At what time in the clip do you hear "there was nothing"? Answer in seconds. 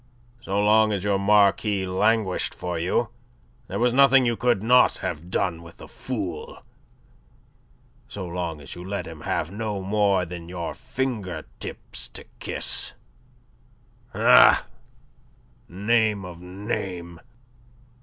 3.67-4.25